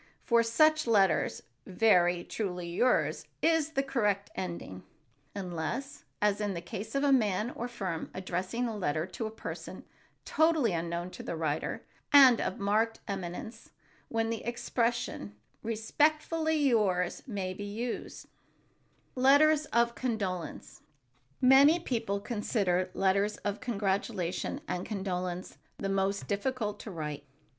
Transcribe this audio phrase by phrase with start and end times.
[0.23, 4.81] For such letters "Very truly yours" is the correct ending,
[5.35, 9.29] unless, as in the case of a man or firm addressing a letter to a
[9.29, 9.83] person
[10.25, 13.69] totally unknown to the writer, and of marked eminence,
[14.07, 18.21] when the expression "Respectfully yours" may be used.
[18.21, 20.81] [Sidenote: LETTERS OF CONDOLENCE]
[21.41, 27.23] Many people consider letters of congratulation and condolence the most difficult to write.